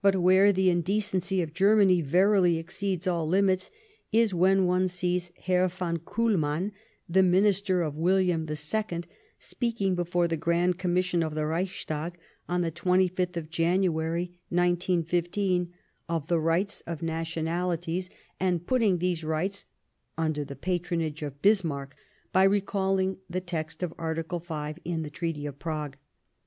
But 0.00 0.16
where 0.16 0.50
the 0.50 0.70
indecency 0.70 1.42
of 1.42 1.52
Germany 1.52 2.00
verily 2.00 2.58
ex 2.58 2.78
ceeds 2.78 3.06
all 3.06 3.28
limits 3.28 3.70
is 4.10 4.32
when 4.32 4.64
one 4.64 4.88
sees 4.88 5.30
Herr 5.42 5.68
von 5.68 5.98
Kiihl 5.98 6.38
mann, 6.38 6.72
the 7.06 7.22
Minister 7.22 7.82
of 7.82 7.94
William 7.94 8.48
II, 8.48 9.02
speaking 9.38 9.94
before 9.94 10.26
the 10.26 10.38
Grand 10.38 10.78
Commission 10.78 11.22
of 11.22 11.34
the 11.34 11.44
Reichstag 11.44 12.16
on 12.48 12.62
the 12.62 12.72
25th 12.72 13.36
of 13.36 13.50
January, 13.50 14.32
1915, 14.48 15.70
of 16.08 16.28
the 16.28 16.40
rights 16.40 16.80
of 16.86 17.02
nationalities, 17.02 18.08
106 18.40 18.40
Sadowa 18.40 18.48
and 18.48 18.66
putting 18.66 18.98
these 19.00 19.22
rights 19.22 19.66
under 20.16 20.46
the 20.46 20.56
patronage 20.56 21.22
of 21.22 21.42
Bismarck 21.42 21.94
by 22.32 22.44
recalling 22.44 23.18
the 23.28 23.42
text 23.42 23.82
of 23.82 23.92
Article 23.98 24.40
5 24.40 24.78
in 24.86 25.02
the 25.02 25.10
Treaty 25.10 25.44
of 25.44 25.58
Prague. 25.58 25.98